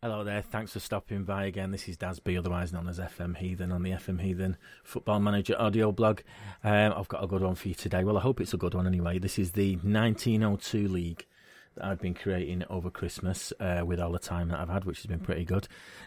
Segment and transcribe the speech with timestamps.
[0.00, 1.72] Hello there, thanks for stopping by again.
[1.72, 5.56] This is Daz B, otherwise known as FM Heathen on the FM Heathen Football Manager
[5.60, 6.20] audio blog.
[6.62, 8.04] Um, I've got a good one for you today.
[8.04, 9.18] Well, I hope it's a good one anyway.
[9.18, 11.26] This is the 1902 League
[11.74, 14.98] that I've been creating over Christmas uh, with all the time that I've had, which
[14.98, 15.66] has been pretty good.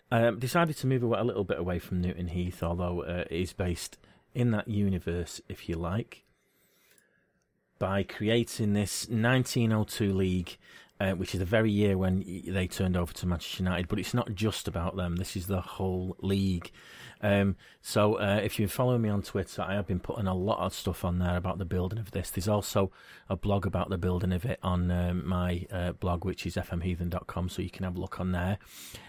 [0.09, 3.51] Um, decided to move a little bit away from Newton Heath, although uh, it is
[3.51, 3.97] based
[4.33, 6.23] in that universe, if you like,
[7.77, 10.57] by creating this 1902 League
[11.01, 13.87] uh, which is the very year when they turned over to Manchester United.
[13.87, 15.15] But it's not just about them.
[15.15, 16.71] This is the whole league.
[17.21, 20.59] Um, so uh, if you follow me on Twitter, I have been putting a lot
[20.59, 22.29] of stuff on there about the building of this.
[22.29, 22.91] There's also
[23.29, 27.49] a blog about the building of it on um, my uh, blog, which is fmheathen.com,
[27.49, 28.59] so you can have a look on there.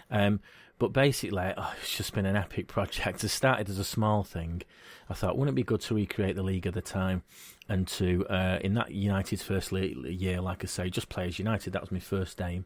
[0.09, 0.39] Um,
[0.83, 3.23] but basically, oh, it's just been an epic project.
[3.23, 4.63] It started as a small thing.
[5.09, 7.23] I thought, wouldn't it be good to recreate the league at the time
[7.69, 11.71] and to, uh, in that United's first year, like I say, just play as United.
[11.71, 12.65] That was my first aim.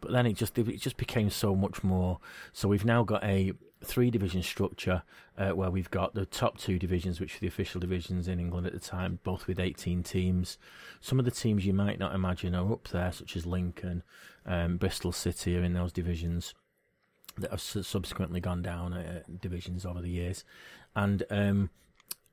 [0.00, 2.20] But then it just it just became so much more.
[2.54, 3.52] So we've now got a
[3.84, 5.02] three division structure
[5.36, 8.66] uh, where we've got the top two divisions, which are the official divisions in England
[8.66, 10.56] at the time, both with 18 teams.
[11.02, 14.04] Some of the teams you might not imagine are up there, such as Lincoln,
[14.46, 16.54] um, Bristol City are in those divisions
[17.38, 20.44] that have subsequently gone down uh, divisions over the years,
[20.94, 21.70] and um,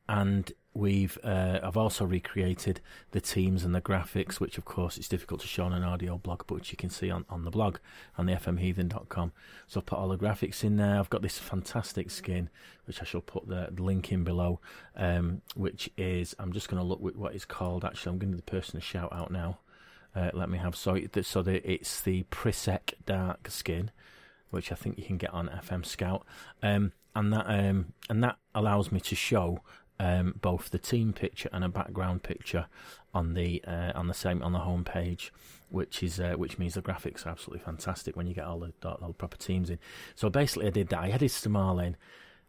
[0.07, 5.07] and we've uh, I've also recreated the teams and the graphics, which of course it's
[5.07, 7.49] difficult to show on an audio blog, but which you can see on, on the
[7.49, 7.77] blog
[8.17, 9.31] on the fmheathen.com.
[9.67, 10.99] So I've put all the graphics in there.
[10.99, 12.49] I've got this fantastic skin,
[12.85, 14.59] which I shall put the, link in below,
[14.95, 17.83] um, which is I'm just going to look with what it's called.
[17.83, 19.59] Actually, I'm going giving the person a shout out now.
[20.15, 23.91] Uh, let me have so so the, it's the Prisek Dark skin
[24.55, 26.25] which I think you can get on FM Scout,
[26.63, 29.59] um, and that um, and that allows me to show
[29.99, 32.67] um, both the team picture and a background picture
[33.13, 35.31] on the uh, on the same on the home page,
[35.69, 38.89] which is uh, which means the graphics are absolutely fantastic when you get all the,
[38.89, 39.77] all the proper teams in.
[40.15, 40.99] So basically, I did that.
[40.99, 41.95] I added Stamala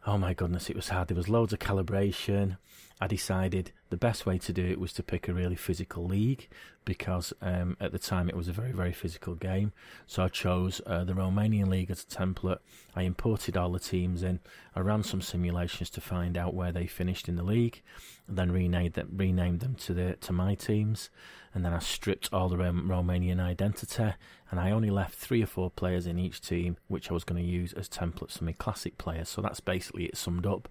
[0.05, 1.09] Oh my goodness, it was hard.
[1.09, 2.57] There was loads of calibration.
[3.01, 6.47] I decided the best way to do it was to pick a really physical league
[6.83, 9.73] because um, at the time it was a very, very physical game.
[10.05, 12.59] So I chose uh, the Romanian league as a template.
[12.95, 14.39] I imported all the teams in.
[14.75, 17.81] I ran some simulations to find out where they finished in the league,
[18.27, 21.09] then renamed them, renamed them to the to my teams,
[21.53, 24.13] and then I stripped all the Romanian identity,
[24.49, 27.41] and I only left three or four players in each team, which I was going
[27.41, 29.27] to use as templates for my classic players.
[29.27, 30.69] So that's basically it summed up.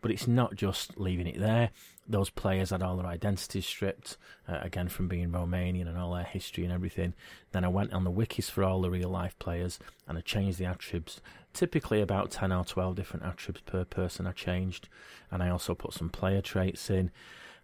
[0.00, 1.70] But it's not just leaving it there.
[2.08, 4.16] Those players had all their identities stripped,
[4.48, 7.14] uh, again from being Romanian and all their history and everything.
[7.52, 10.58] Then I went on the wikis for all the real life players and I changed
[10.58, 11.20] the attributes.
[11.52, 14.88] Typically about 10 or 12 different attributes per person I changed.
[15.30, 17.10] And I also put some player traits in.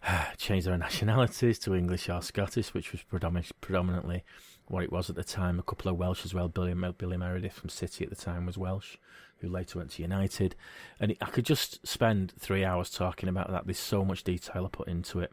[0.37, 4.23] changed their nationalities to English or Scottish, which was predominantly
[4.67, 5.57] what it was at the time.
[5.57, 6.49] A couple of Welsh as well.
[6.49, 8.97] Billy, Billy Meredith from City at the time was Welsh
[9.39, 10.55] who later went to United.
[10.99, 13.65] And I could just spend three hours talking about that.
[13.65, 15.31] There's so much detail I put into it.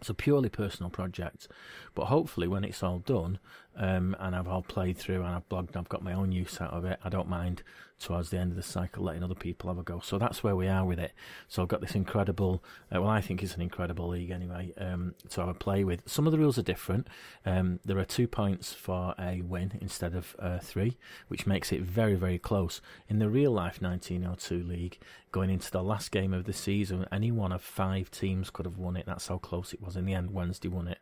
[0.00, 1.46] It's a purely personal project,
[1.94, 3.38] but hopefully when it's all done
[3.76, 6.72] um, and I've all played through and I've blogged, I've got my own use out
[6.72, 6.98] of it.
[7.02, 7.62] I don't mind
[8.02, 10.00] towards the end of the cycle letting other people have a go.
[10.00, 11.12] So that's where we are with it.
[11.48, 12.62] So I've got this incredible,
[12.94, 16.02] uh, well, I think it's an incredible league anyway, um, to have a play with.
[16.06, 17.08] Some of the rules are different.
[17.46, 21.82] Um, there are two points for a win instead of uh, three, which makes it
[21.82, 22.80] very, very close.
[23.08, 24.98] In the real life 1902 league,
[25.30, 28.78] going into the last game of the season, any one of five teams could have
[28.78, 29.06] won it.
[29.06, 29.96] That's how close it was.
[29.96, 30.98] In the end, Wednesday won it.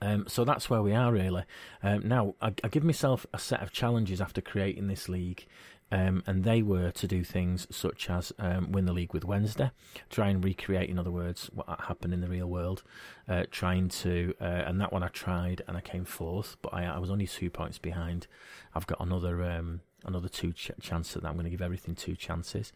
[0.00, 1.44] Um, so that's where we are really.
[1.82, 5.46] Um, now, I, I, give myself a set of challenges after creating this league,
[5.90, 9.70] um, and they were to do things such as um, win the league with Wednesday,
[10.10, 12.82] try and recreate, in other words, what happened in the real world.
[13.28, 16.84] Uh, trying to, uh, and that one I tried and I came fourth, but I,
[16.84, 18.26] I was only two points behind.
[18.74, 22.14] I've got another um, another two ch- chances that I'm going to give everything two
[22.14, 22.72] chances.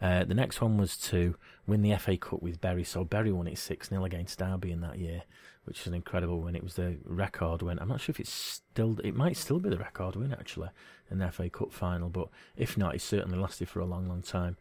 [0.00, 2.84] Uh, the next one was to win the FA Cup with Bury.
[2.84, 5.22] So Bury won it 6 0 against Derby in that year,
[5.64, 6.56] which is an incredible win.
[6.56, 7.78] It was the record win.
[7.78, 10.68] I'm not sure if it's still, it might still be the record win actually
[11.10, 14.22] in the FA Cup final, but if not, it certainly lasted for a long, long
[14.22, 14.56] time.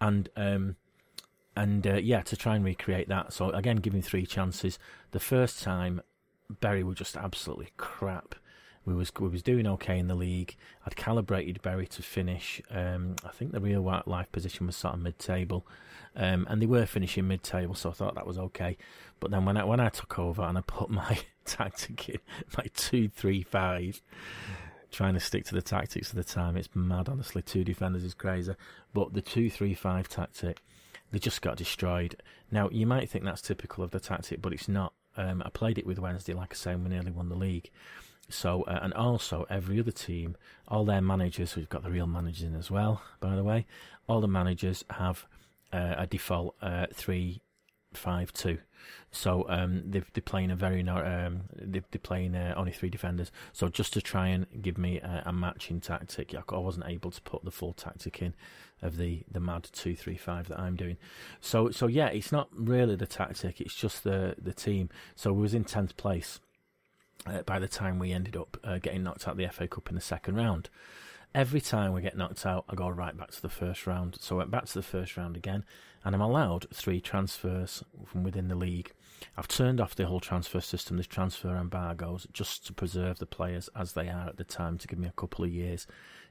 [0.00, 0.76] And, um,
[1.54, 3.32] and uh, yeah, to try and recreate that.
[3.32, 4.78] So again, giving three chances.
[5.12, 6.00] The first time,
[6.60, 8.34] Bury were just absolutely crap
[8.84, 10.56] we was we was doing okay in the league.
[10.86, 12.60] I'd calibrated Bury to finish.
[12.70, 15.66] Um, I think the real life position was sort of mid table,
[16.16, 18.76] um, and they were finishing mid table, so I thought that was okay.
[19.20, 22.18] But then when I when I took over and I put my tactic in,
[22.56, 24.02] my two three five,
[24.90, 27.08] trying to stick to the tactics of the time, it's mad.
[27.08, 28.54] Honestly, two defenders is crazy.
[28.92, 30.60] But the two three five tactic,
[31.12, 32.16] they just got destroyed.
[32.50, 34.92] Now you might think that's typical of the tactic, but it's not.
[35.16, 37.70] Um, I played it with Wednesday, like I say, and we nearly won the league.
[38.32, 40.36] So, uh, and also every other team,
[40.68, 43.66] all their managers, we've got the real managers in as well, by the way,
[44.08, 45.26] all the managers have
[45.72, 46.56] uh, a default
[48.32, 48.58] uh.
[49.10, 53.30] So um, they're, they're playing a very um, they're, they're playing uh, only three defenders.
[53.52, 57.20] So just to try and give me a, a, matching tactic, I wasn't able to
[57.22, 58.34] put the full tactic in
[58.80, 60.96] of the the mad two three five that I'm doing.
[61.40, 64.88] So so yeah, it's not really the tactic; it's just the the team.
[65.14, 66.40] So we was in tenth place
[67.26, 69.88] uh, by the time we ended up uh, getting knocked out of the FA Cup
[69.88, 70.68] in the second round
[71.34, 74.16] every time we get knocked out, I go right back to the first round.
[74.20, 75.64] So I went back to the first round again,
[76.04, 78.92] and I'm allowed three transfers from within the league.
[79.36, 83.70] I've turned off the whole transfer system, this transfer embargoes, just to preserve the players
[83.76, 85.86] as they are at the time, to give me a couple of years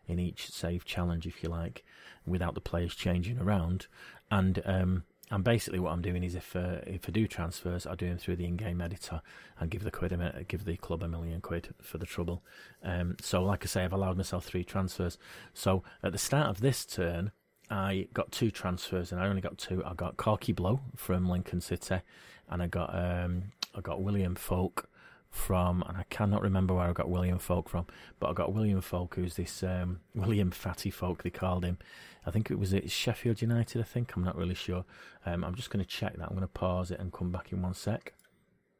[0.07, 1.85] in each save challenge, if you like,
[2.25, 3.87] without the players changing around.
[4.29, 7.95] And um, and basically, what I'm doing is if uh, if I do transfers, I
[7.95, 9.21] do them through the in-game editor
[9.59, 12.43] and give the quid a, give the club a million quid for the trouble.
[12.83, 15.17] Um, so, like I say, I've allowed myself three transfers.
[15.53, 17.31] So at the start of this turn,
[17.69, 19.81] I got two transfers, and I only got two.
[19.85, 22.01] I got Corky Blow from Lincoln City,
[22.49, 24.83] and I got um, I got William Foulke
[25.31, 27.87] from, and I cannot remember where I got William Foulke from,
[28.19, 31.77] but I got William Foulke, who's this um, William Fatty Foulke they called him,
[32.25, 33.81] I think it was it Sheffield United.
[33.81, 34.85] I think I'm not really sure.
[35.25, 36.27] Um, I'm just going to check that.
[36.27, 38.13] I'm going to pause it and come back in one sec.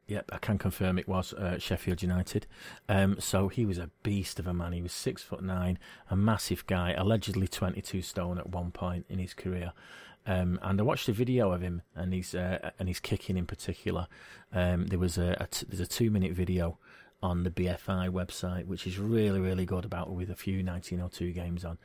[0.08, 2.46] Yep, I can confirm it was uh, Sheffield United.
[2.88, 4.72] Um, so he was a beast of a man.
[4.72, 5.78] He was six foot nine,
[6.10, 9.72] a massive guy, allegedly 22 stone at one point in his career.
[10.26, 13.46] Um, and I watched a video of him and he's uh, and he's kicking in
[13.46, 14.06] particular.
[14.52, 16.78] Um, there was a, a t- there's a two minute video
[17.22, 21.64] on the BFI website, which is really, really good about with a few 1902 games
[21.64, 21.78] on.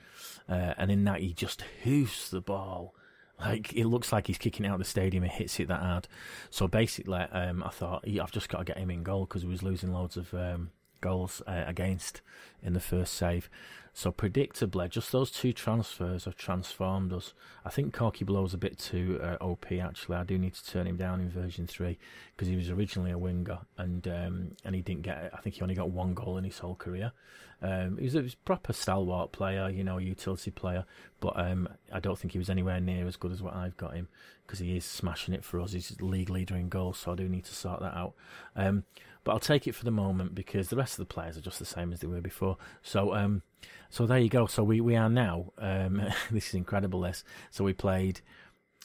[0.49, 2.95] Uh, and in that, he just hoofs the ball.
[3.39, 6.07] Like, it looks like he's kicking out of the stadium and hits it that hard.
[6.49, 9.47] So basically, um, I thought, I've just got to get him in goal because he
[9.47, 12.21] was losing loads of um, goals uh, against
[12.63, 13.47] in the first save.
[13.97, 17.33] So predictably, just those two transfers have transformed us.
[17.65, 19.71] I think Corky Blow's a bit too uh, OP.
[19.71, 21.97] Actually, I do need to turn him down in version three
[22.35, 25.31] because he was originally a winger and um, and he didn't get.
[25.33, 27.11] I think he only got one goal in his whole career.
[27.59, 30.85] Um, he, was a, proper stalwart player, you know, a utility player,
[31.19, 33.95] but um, I don't think he was anywhere near as good as what I've got
[33.95, 34.09] him
[34.45, 35.71] because he is smashing it for us.
[35.71, 38.13] He's league leader in goals, so I do need to sort that out.
[38.55, 38.83] Um,
[39.23, 41.57] but I'll take it for the moment because the rest of the players are just
[41.57, 42.57] the same as they were before.
[42.83, 43.41] So, um,
[43.89, 44.45] so there you go.
[44.45, 45.51] So we, we are now.
[45.57, 46.01] Um,
[46.31, 47.01] this is incredible.
[47.01, 47.23] This.
[47.51, 48.21] So we played.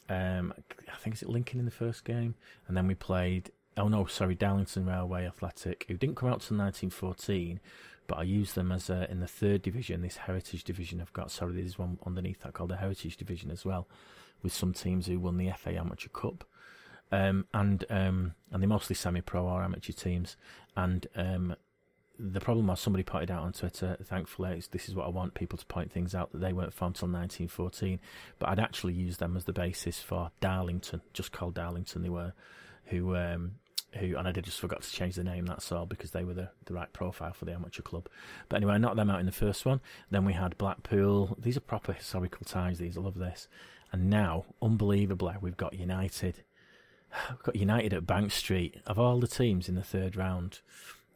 [0.09, 0.53] Um,
[0.93, 2.35] I think it's Lincoln in the first game,
[2.69, 3.51] and then we played.
[3.77, 7.59] Oh no, sorry, Darlington Railway Athletic, who didn't come out till 1914,
[8.07, 11.01] but I used them as a, in the third division, this Heritage Division.
[11.01, 13.89] I've got sorry, there's one underneath that called the Heritage Division as well,
[14.43, 16.45] with some teams who won the FA Amateur Cup
[17.13, 20.37] um, and um, and they're mostly semi-pro or amateur teams.
[20.77, 21.55] And um,
[22.31, 23.97] the problem was somebody pointed out on Twitter.
[24.05, 26.95] Thankfully, this is what I want people to point things out that they weren't formed
[26.95, 27.99] till 1914.
[28.39, 32.03] But I'd actually used them as the basis for Darlington, just called Darlington.
[32.03, 32.33] They were
[32.87, 33.17] who.
[33.17, 33.53] Um,
[33.99, 35.45] who and I did just forgot to change the name.
[35.45, 38.09] That's all because they were the, the right profile for the amateur club.
[38.49, 39.83] But anyway, I knocked them out in the first one.
[40.11, 41.37] Then we had Blackpool.
[41.39, 42.79] These are proper historical ties.
[42.79, 43.49] These I love this.
[43.93, 46.43] And now, unbelievably, we've got United
[47.31, 50.61] We've got United at Bank Street of all the teams in the third round,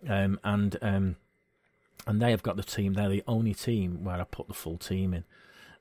[0.09, 1.17] um, and um,
[2.07, 2.95] and they have got the team.
[2.95, 5.25] They're the only team where I put the full team in.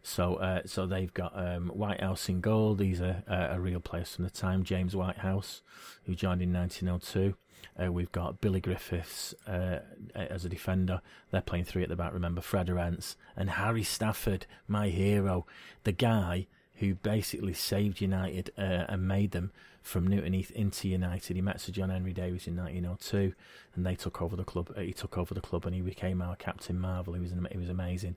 [0.02, 2.76] So uh, so they've got um, Whitehouse in goal.
[2.76, 4.64] These are uh, a real players from the time.
[4.64, 5.62] James Whitehouse,
[6.04, 7.36] who joined in 1902.
[7.82, 9.80] Uh, we've got Billy Griffiths uh,
[10.14, 11.02] as a defender.
[11.32, 12.14] They're playing three at the back.
[12.14, 15.46] Remember Fred Erentz and Harry Stafford, my hero,
[15.84, 19.52] the guy who basically saved United uh, and made them
[19.86, 21.36] from Newton Heath into United.
[21.36, 23.36] He met Sir John Henry Davies in 1902,
[23.76, 24.74] and they took over the club.
[24.76, 27.14] Uh, he took over the club, and he became our Captain Marvel.
[27.14, 28.16] He was he was amazing.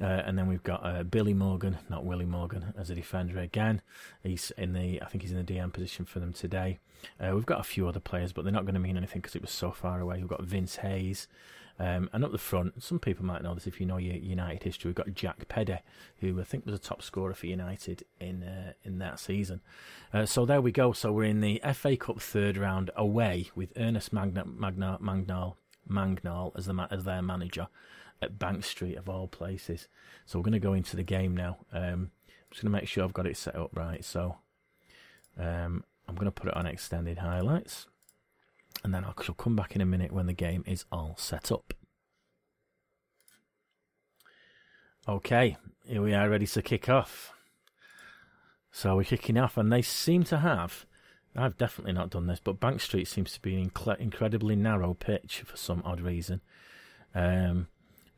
[0.00, 3.82] Uh, and then we've got uh, Billy Morgan, not Willie Morgan, as a defender again.
[4.22, 6.78] He's in the I think he's in the DM position for them today.
[7.20, 9.34] Uh, we've got a few other players, but they're not going to mean anything because
[9.34, 10.18] it was so far away.
[10.18, 11.26] We've got Vince Hayes.
[11.78, 14.62] Um, and up the front, some people might know this if you know your United
[14.62, 14.88] history.
[14.88, 15.80] We've got Jack Peddie,
[16.18, 19.60] who I think was a top scorer for United in uh, in that season.
[20.12, 20.92] Uh, so there we go.
[20.92, 25.56] So we're in the FA Cup third round away with Ernest Magna, Magna, Mangnall,
[25.90, 27.66] Mangnall as the as their manager
[28.22, 29.88] at Bank Street of all places.
[30.26, 31.58] So we're going to go into the game now.
[31.72, 34.04] Um, I'm just going to make sure I've got it set up right.
[34.04, 34.36] So
[35.36, 37.86] um, I'm going to put it on extended highlights
[38.84, 41.50] and then I shall come back in a minute when the game is all set
[41.50, 41.74] up.
[45.08, 47.32] Okay, here we are ready to kick off.
[48.70, 50.86] So we're kicking off, and they seem to have
[51.36, 54.94] I've definitely not done this, but Bank Street seems to be an inc- incredibly narrow
[54.94, 56.40] pitch for some odd reason.
[57.14, 57.66] Um,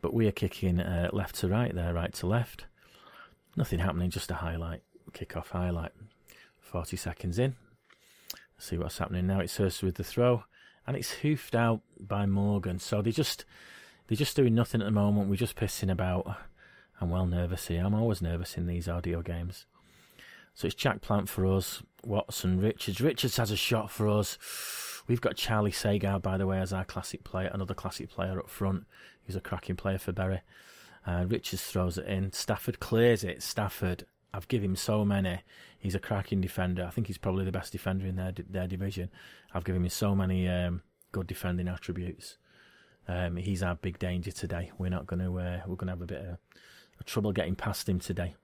[0.03, 2.67] but we are kicking uh, left to right there, right to left.
[3.57, 4.83] Nothing happening, just a highlight,
[5.15, 5.93] kick off highlight.
[6.61, 7.57] 40 seconds in.
[8.59, 9.41] see what's happening now.
[9.41, 10.45] It's Hurst with the throw,
[10.87, 12.79] and it's hoofed out by Morgan.
[12.79, 13.45] So they just
[14.07, 15.29] they're just doing nothing at the moment.
[15.29, 16.37] We're just pissing about.
[17.01, 17.85] I'm well nervous here.
[17.85, 19.67] I'm always nervous in these audio games.
[20.55, 23.01] So it's Jack Plant for us, Watson, Richards.
[23.01, 24.39] Richards has a shot for us.
[25.07, 28.49] We've got Charlie Sagar, by the way, as our classic player, another classic player up
[28.49, 28.87] front.
[29.23, 30.41] He's a cracking player for Bury.
[31.07, 32.33] Uh, Richards throws it in.
[32.33, 33.43] Stafford clears it.
[33.43, 35.41] Stafford, I've given him so many.
[35.79, 36.85] He's a cracking defender.
[36.85, 39.11] I think he's probably the best defender in their their division.
[39.55, 42.37] I've given him so many um, good defending attributes.
[43.09, 44.73] Um, he's our big danger today.
[44.79, 45.39] We're not going to.
[45.39, 46.39] Uh, we're going to have a bit of,
[47.01, 48.35] of, trouble getting past him today.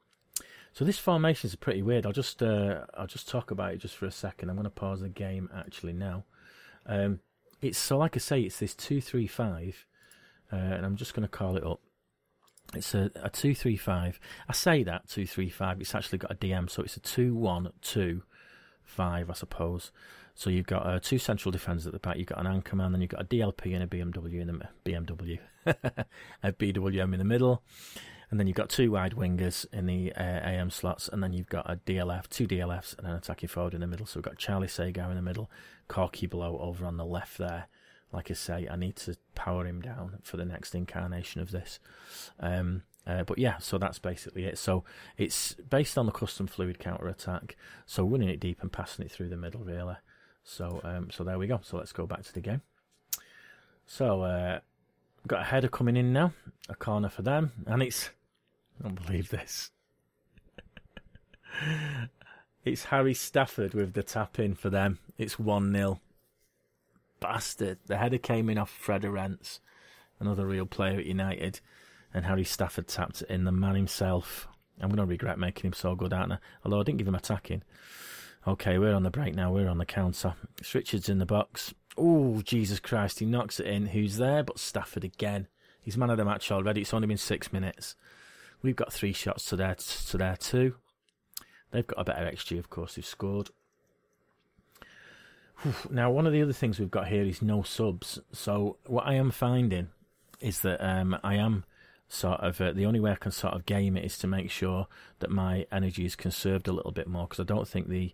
[0.73, 2.07] So this formation is pretty weird.
[2.07, 4.49] I'll just uh, I'll just talk about it just for a second.
[4.49, 6.25] I'm going to pause the game actually now.
[6.87, 7.21] Um,
[7.61, 9.85] it's so like I say, it's this two three five,
[10.51, 11.81] uh, and I'm just going to call it up.
[12.75, 14.19] It's a, a two three five.
[14.49, 15.81] I say that two three five.
[15.81, 18.23] It's actually got a DM, so it's a two one two
[18.83, 19.93] five, I suppose.
[20.35, 22.17] So you've got uh, two central defenders at the back.
[22.17, 24.69] You've got an anchor man, then you've got a DLP and a BMW in the
[24.85, 25.39] BMW,
[26.43, 27.63] a BWM in the middle,
[28.31, 31.49] and then you've got two wide wingers in the uh, AM slots, and then you've
[31.49, 34.07] got a DLF, two DLFs, and an attacking forward in the middle.
[34.07, 35.51] So we've got Charlie Sagar in the middle,
[35.89, 37.69] Corky Blow over on the left there.
[38.13, 41.79] Like I say, I need to power him down for the next incarnation of this.
[42.39, 44.59] Um, uh, but yeah, so that's basically it.
[44.59, 44.85] So
[45.17, 47.57] it's based on the custom fluid counter attack.
[47.87, 49.97] So running it deep and passing it through the middle, really.
[50.45, 51.61] So um, so there we go.
[51.63, 52.63] So let's go back to the game.
[53.87, 54.61] So uh,
[55.27, 56.33] got a header coming in now,
[56.69, 58.11] a corner for them, and it's
[58.81, 59.71] I don't believe this.
[62.65, 64.99] it's Harry Stafford with the tap in for them.
[65.19, 66.01] It's one 0
[67.23, 67.79] Bastard!
[67.87, 69.61] The header came in off Fred Erentz,
[70.19, 71.61] another real player at United,
[72.13, 73.45] and Harry Stafford tapped it in.
[73.45, 74.49] The man himself.
[74.81, 76.39] I'm going to regret making him so good, aren't I?
[76.65, 77.63] Although I didn't give him attacking.
[78.47, 79.53] Okay, we're on the break now.
[79.53, 80.35] We're on the counter.
[80.59, 81.73] It's Richards in the box.
[81.97, 83.21] Oh, Jesus Christ.
[83.21, 83.87] He knocks it in.
[83.87, 84.43] Who's there?
[84.43, 85.47] But Stafford again.
[85.81, 86.81] He's man of the match already.
[86.81, 87.95] It's only been six minutes.
[88.61, 90.75] We've got three shots to their, to their two.
[91.71, 93.51] They've got a better XG, of course, who've scored.
[95.91, 98.19] Now, one of the other things we've got here is no subs.
[98.33, 99.89] So, what I am finding
[100.41, 101.65] is that um, I am
[102.13, 104.51] sort of uh, the only way I can sort of game it is to make
[104.51, 104.87] sure
[105.21, 108.13] that my energy is conserved a little bit more because I don't think the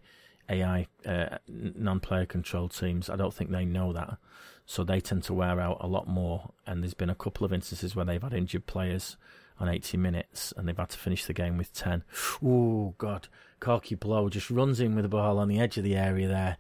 [0.49, 4.19] AI uh, non-player controlled teams I don't think they know that.
[4.67, 7.53] So they tend to wear out a lot more and there's been a couple of
[7.53, 9.17] instances where they've had injured players
[9.59, 12.05] on 80 minutes and they've had to finish the game with 10
[12.45, 13.27] oh god.
[13.59, 16.57] Corky Blow just runs in with the ball on the edge of the area there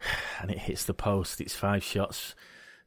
[0.40, 2.34] and it hits the post it's five shots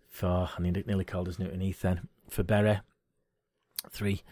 [0.10, 2.79] for I mean, nearly called us Newton then for Bury
[3.89, 4.24] Three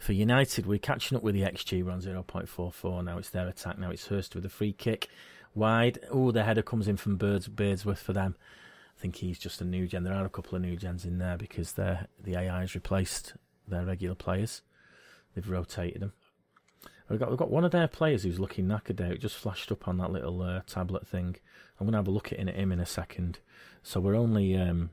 [0.00, 1.84] for United, we're catching up with the XG.
[1.84, 3.18] We're on 0.44 now.
[3.18, 3.78] It's their attack.
[3.78, 5.08] Now it's Hurst with a free kick.
[5.54, 5.98] Wide.
[6.10, 8.34] Oh, the header comes in from Birds, Beardsworth for them.
[8.96, 10.04] I think he's just a new gen.
[10.04, 13.34] There are a couple of new gens in there because the AI has replaced
[13.68, 14.62] their regular players.
[15.34, 16.14] They've rotated them.
[17.10, 19.18] We've got, we've got one of their players who's looking knackered out.
[19.18, 21.36] Just flashed up on that little uh, tablet thing.
[21.78, 23.40] I'm going to have a look at him in a second.
[23.82, 24.90] So we're only um,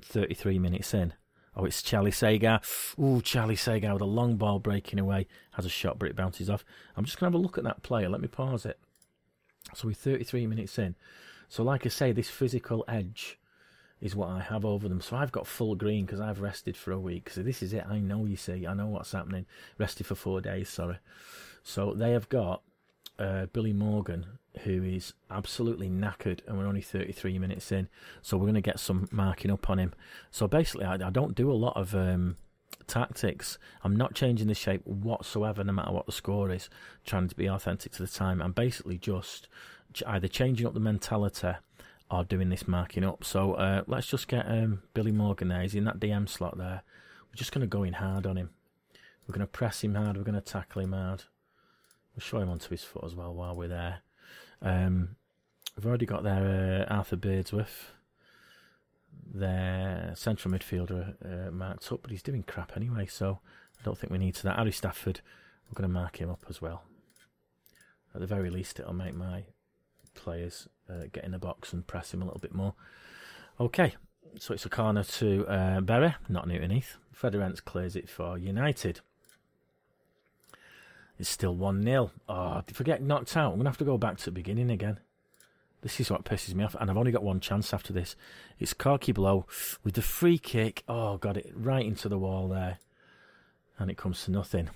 [0.00, 1.14] 33 minutes in.
[1.56, 2.60] Oh, it's Charlie Sagar.
[3.00, 5.26] Ooh, Charlie Sagar with a long ball breaking away.
[5.52, 6.64] Has a shot, but it bounces off.
[6.96, 8.08] I'm just going to have a look at that player.
[8.08, 8.78] Let me pause it.
[9.74, 10.94] So we're 33 minutes in.
[11.48, 13.38] So, like I say, this physical edge
[14.00, 15.00] is what I have over them.
[15.00, 17.30] So I've got full green because I've rested for a week.
[17.30, 17.84] So this is it.
[17.88, 18.64] I know, you see.
[18.64, 19.46] I know what's happening.
[19.76, 20.98] Rested for four days, sorry.
[21.68, 22.62] So they have got
[23.18, 24.24] uh, Billy Morgan,
[24.60, 27.90] who is absolutely knackered, and we're only 33 minutes in,
[28.22, 29.92] so we're going to get some marking up on him.
[30.30, 32.36] So basically, I, I don't do a lot of um,
[32.86, 33.58] tactics.
[33.84, 36.70] I'm not changing the shape whatsoever, no matter what the score is,
[37.04, 38.40] trying to be authentic to the time.
[38.40, 39.46] I'm basically just
[40.06, 41.52] either changing up the mentality
[42.10, 43.24] or doing this marking up.
[43.24, 45.60] So uh, let's just get um, Billy Morgan there.
[45.60, 46.82] He's in that DM slot there.
[47.28, 48.48] We're just going to go in hard on him.
[49.26, 50.16] We're going to press him hard.
[50.16, 51.24] We're going to tackle him hard.
[52.18, 53.98] We'll show him onto his foot as well while we're there.
[54.60, 55.10] Um,
[55.76, 57.92] we've already got their uh, Arthur Beardsworth,
[59.32, 63.38] their central midfielder uh, marked up, but he's doing crap anyway, so
[63.78, 64.56] I don't think we need to that.
[64.56, 65.20] Harry Stafford,
[65.68, 66.82] we're going to mark him up as well.
[68.12, 69.44] At the very least, it'll make my
[70.14, 72.74] players uh, get in the box and press him a little bit more.
[73.60, 73.94] Okay,
[74.40, 76.96] so it's a corner to uh, Bury, not Newton Heath.
[77.12, 79.02] Fred Erentz clears it for United.
[81.18, 82.10] It's still 1 0.
[82.28, 84.30] Oh, if I get knocked out, I'm going to have to go back to the
[84.30, 85.00] beginning again.
[85.80, 88.16] This is what pisses me off, and I've only got one chance after this.
[88.58, 89.46] It's Corky Blow
[89.84, 90.82] with the free kick.
[90.88, 92.78] Oh, got it right into the wall there,
[93.78, 94.70] and it comes to nothing.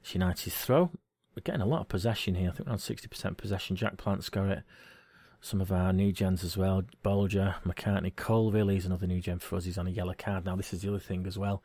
[0.00, 0.90] It's United's throw.
[1.34, 2.48] We're getting a lot of possession here.
[2.48, 3.76] I think we're on 60% possession.
[3.76, 4.62] Jack Plant's got it.
[5.42, 6.82] Some of our new gens as well.
[7.04, 8.68] Bolger, McCartney, Colville.
[8.68, 9.64] He's another new gen for us.
[9.64, 10.56] He's on a yellow card now.
[10.56, 11.62] This is the other thing as well.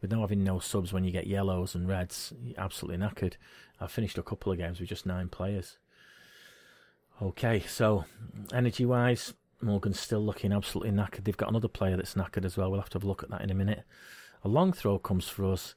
[0.00, 3.34] With now having no subs when you get yellows and reds, absolutely knackered.
[3.80, 5.78] I've finished a couple of games with just nine players.
[7.20, 8.04] Okay, so
[8.52, 11.24] energy wise, Morgan's still looking absolutely knackered.
[11.24, 12.70] They've got another player that's knackered as well.
[12.70, 13.82] We'll have to have a look at that in a minute.
[14.44, 15.74] A long throw comes for us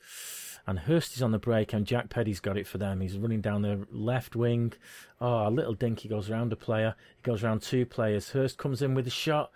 [0.68, 3.02] and Hurst is on the break, and Jack Peddie's got it for them.
[3.02, 4.74] He's running down the left wing.
[5.20, 6.96] Oh, a little dinky goes around a player.
[7.18, 8.30] He goes around two players.
[8.30, 9.52] Hurst comes in with a shot,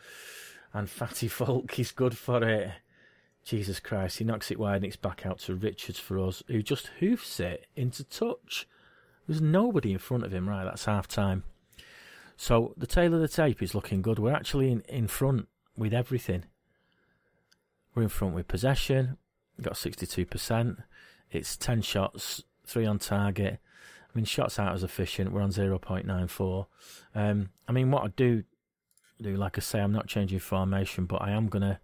[0.73, 2.71] and Fatty Foulke is good for it.
[3.45, 6.63] Jesus Christ, he knocks it wide and it's back out to Richards for us, who
[6.63, 8.67] just hoofs it into touch.
[9.27, 10.63] There's nobody in front of him, right?
[10.63, 11.43] That's half time.
[12.37, 14.17] So the tale of the tape is looking good.
[14.17, 15.47] We're actually in, in front
[15.77, 16.45] with everything.
[17.93, 19.17] We're in front with possession.
[19.61, 20.83] Got 62%.
[21.31, 23.59] It's 10 shots, 3 on target.
[24.03, 25.31] I mean, shots out as efficient.
[25.31, 26.65] We're on 0.94.
[27.13, 28.43] Um, I mean, what I do
[29.21, 31.79] do, like I say, I'm not changing formation, but I am going to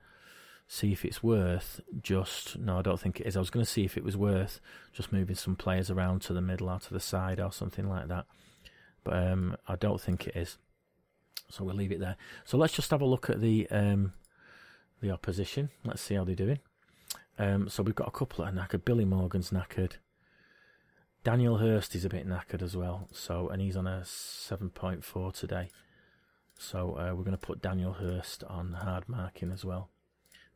[0.72, 2.58] see if it's worth just.
[2.58, 3.36] No, I don't think it is.
[3.36, 4.62] I was going to see if it was worth
[4.94, 8.08] just moving some players around to the middle or to the side or something like
[8.08, 8.26] that.
[9.04, 10.58] But um, I don't think it is.
[11.50, 12.16] So we'll leave it there.
[12.46, 14.14] So let's just have a look at the um,
[15.02, 15.72] the opposition.
[15.84, 16.60] Let's see how they're doing.
[17.38, 18.86] Um, so we've got a couple that are knackered.
[18.86, 19.94] Billy Morgan's knackered.
[21.26, 23.10] Daniel Hurst is a bit knackered as well.
[23.12, 25.68] So and he's on a seven point four today.
[26.58, 29.90] So uh, we're going to put Daniel Hurst on hard marking as well,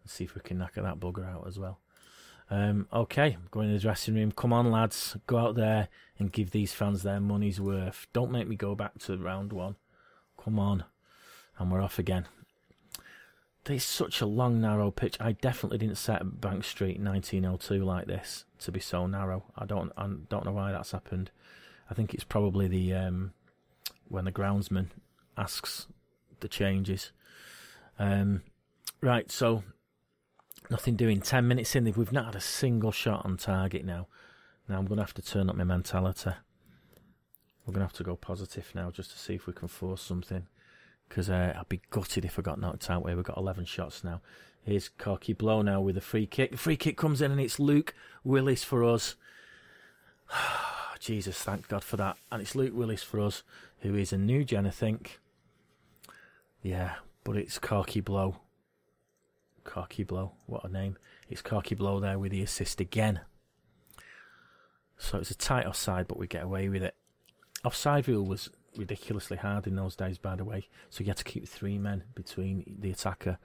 [0.05, 1.79] and see if we can knock that bugger out as well.
[2.51, 4.31] Um, okay, going in the dressing room.
[4.31, 8.05] Come on, lads, go out there and give these fans their money's worth.
[8.13, 9.77] Don't make me go back to round one.
[10.41, 10.83] Come on,
[11.57, 12.27] and we're off again.
[13.67, 15.17] It's such a long, narrow pitch.
[15.19, 19.45] I definitely didn't set Bank Street 1902 like this to be so narrow.
[19.57, 21.32] I don't, I don't know why that's happened.
[21.89, 23.34] I think it's probably the um,
[24.08, 24.89] when the groundsman
[25.36, 25.88] asks
[26.41, 27.12] the changes.
[27.97, 28.43] Um,
[29.01, 29.63] right, so
[30.71, 31.21] nothing doing.
[31.21, 34.08] Ten minutes in, we've not had a single shot on target now.
[34.67, 36.32] Now I'm going to have to turn up my mentality.
[37.65, 40.01] We're going to have to go positive now just to see if we can force
[40.01, 40.47] something
[41.08, 44.04] because uh, I'd be gutted if I got knocked out where we've got 11 shots
[44.04, 44.21] now.
[44.63, 46.51] Here's Corky Blow now with a free kick.
[46.51, 49.15] The free kick comes in and it's Luke Willis for us.
[50.99, 52.17] Jesus, thank God for that.
[52.32, 53.43] And it's Luke Willis for us,
[53.82, 55.19] who is a new gen, I think.
[56.63, 58.38] Yeah, but it's Corky Blow.
[59.65, 60.97] Corky Blow, what a name.
[61.30, 63.19] It's Corky Blow there with the assist again.
[64.97, 66.95] So it's a tight offside, but we get away with it.
[67.65, 70.69] Offside rule was ridiculously hard in those days, by the way.
[70.89, 73.38] So you had to keep three men between the attacker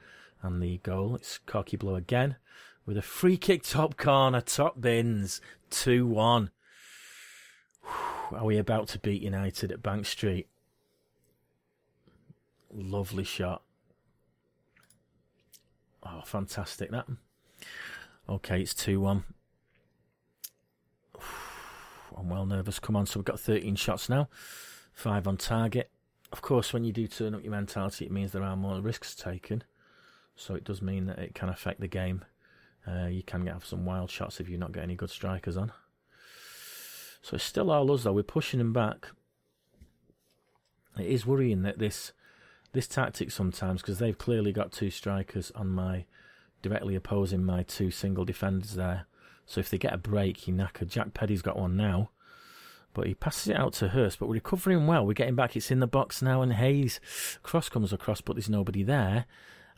[0.43, 1.17] and the goal.
[1.17, 2.37] It's Corky Blow again
[2.87, 6.51] with a free kick top corner, top bins, 2 1.
[8.33, 10.49] Are we about to beat United at Bank Street?
[12.73, 13.63] Lovely shot.
[16.03, 17.07] Oh, fantastic that.
[18.29, 19.25] Okay, it's 2 1.
[22.17, 22.79] I'm well nervous.
[22.79, 24.29] Come on, so we've got 13 shots now
[25.01, 25.91] five on target.
[26.33, 29.15] Of course, when you do turn up your mentality, it means there are more risks
[29.15, 29.65] taken.
[30.37, 32.25] So it does mean that it can affect the game.
[32.87, 35.73] Uh, you can have some wild shots if you're not get any good strikers on.
[37.23, 38.13] So it's still all us though.
[38.13, 39.09] We're pushing them back.
[40.99, 42.13] It is worrying that this
[42.73, 46.05] this tactic sometimes because they've clearly got two strikers on my
[46.63, 49.07] directly opposing my two single defenders there.
[49.47, 50.87] So if they get a break, he knacker.
[50.87, 52.11] Jack Peddie's got one now.
[52.93, 55.07] But he passes it out to Hurst, but we're recovering well.
[55.07, 55.57] We're getting back.
[55.57, 57.01] It's in the box now, and Hayes
[57.43, 59.27] cross comes across, but there's nobody there.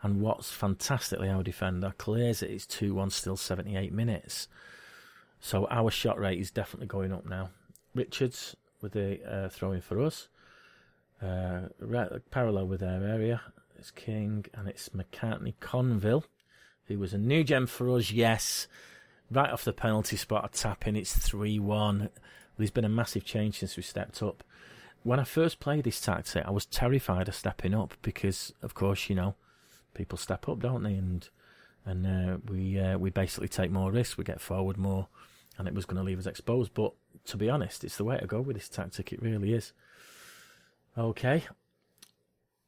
[0.03, 2.51] And Watts fantastically, our defender, clears it.
[2.51, 4.49] It's 2 1, still 78 minutes.
[5.41, 7.51] So our shot rate is definitely going up now.
[7.95, 10.29] Richards with the uh, throwing for us.
[11.23, 13.41] Uh, right, parallel with their area.
[13.79, 16.25] It's King and it's McCartney Conville,
[16.87, 18.67] who was a new gen for us, yes.
[19.31, 20.97] Right off the penalty spot, a tap in.
[20.97, 22.11] It's 3 1
[22.59, 24.45] there's been a massive change since we stepped up.
[25.03, 29.09] When I first played this tactic, I was terrified of stepping up because, of course,
[29.09, 29.35] you know,
[29.95, 30.95] people step up, don't they?
[30.95, 31.29] And
[31.85, 35.09] and uh, we uh, we basically take more risks, we get forward more,
[35.59, 36.73] and it was going to leave us exposed.
[36.75, 36.93] But
[37.27, 39.13] to be honest, it's the way to go with this tactic.
[39.13, 39.73] It really is.
[40.97, 41.45] Okay,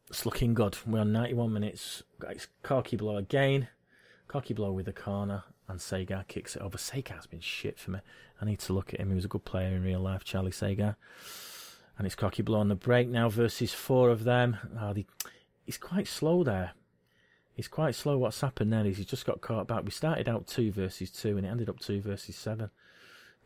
[0.09, 0.79] it's looking good.
[0.87, 2.03] We're on 91 minutes.
[2.31, 3.69] It's Corky Blow again.
[4.29, 6.79] Corky Blow with the corner and Sagar kicks it over.
[6.79, 7.99] Sagar's been shit for me.
[8.41, 9.11] I need to look at him.
[9.11, 10.97] He was a good player in real life, Charlie Sagar.
[11.99, 14.57] And it's Cocky Blow on the break now versus four of them.
[14.81, 14.95] Oh,
[15.67, 16.73] he's quite slow there.
[17.53, 18.17] He's quite slow.
[18.17, 19.85] What's happened there is he's just got caught back.
[19.85, 22.71] We started out two versus two, and it ended up two versus seven.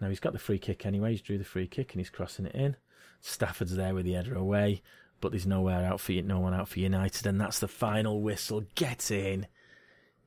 [0.01, 1.13] Now he's got the free kick anyway.
[1.13, 2.77] He's drew the free kick and he's crossing it in.
[3.21, 4.83] Stafford's there with the header away,
[5.21, 8.63] but there's nowhere out for no one out for United, and that's the final whistle.
[8.75, 9.47] Get in,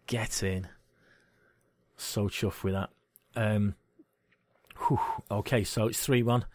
[0.08, 0.68] get in.
[1.98, 2.90] So chuffed with that.
[3.36, 3.76] Um,
[4.88, 6.46] whew, okay, so it's three one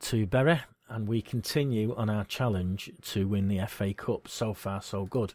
[0.00, 4.26] to Bury, and we continue on our challenge to win the FA Cup.
[4.28, 5.34] So far, so good.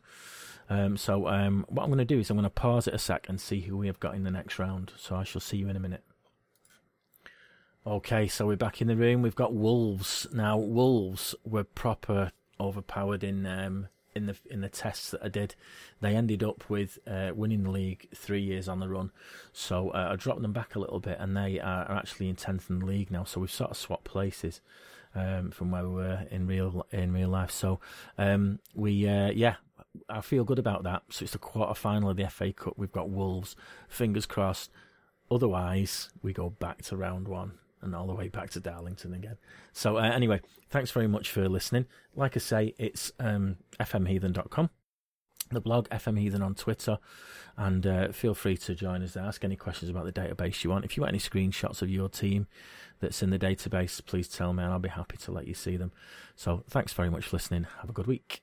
[0.70, 3.00] Um, so um, what I'm going to do is I'm going to pause it a
[3.00, 4.92] sec and see who we have got in the next round.
[4.98, 6.04] So I shall see you in a minute.
[7.86, 9.22] Okay, so we're back in the room.
[9.22, 10.58] We've got Wolves now.
[10.58, 15.56] Wolves were proper overpowered in um, in the in the tests that I did.
[16.00, 19.12] They ended up with uh, winning the league three years on the run.
[19.52, 22.38] So uh, I dropped them back a little bit, and they are, are actually in
[22.38, 23.26] tenth in the league now.
[23.26, 24.62] So we've sort of swapped places
[25.14, 27.52] um, from where we were in real in real life.
[27.52, 27.82] So
[28.18, 29.56] um, we uh, yeah,
[30.08, 31.04] I feel good about that.
[31.10, 32.76] So it's the quarter final of the FA Cup.
[32.78, 33.58] We've got Wolves.
[33.90, 34.72] Fingers crossed.
[35.30, 39.38] Otherwise, we go back to round one and all the way back to Darlington again.
[39.72, 41.86] So, uh, anyway, thanks very much for listening.
[42.16, 44.70] Like I say, it's um, fmheathen.com,
[45.52, 46.98] the blog, fmheathen on Twitter,
[47.58, 49.24] and uh, feel free to join us there.
[49.24, 50.86] Ask any questions about the database you want.
[50.86, 52.48] If you want any screenshots of your team
[53.00, 55.78] that's in the database, please tell me, and I'll be happy to let you see
[55.78, 55.92] them.
[56.36, 57.68] So, thanks very much for listening.
[57.82, 58.43] Have a good week.